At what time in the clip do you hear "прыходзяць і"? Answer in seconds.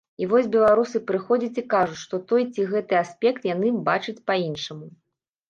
1.11-1.63